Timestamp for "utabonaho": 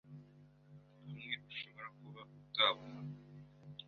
2.37-3.09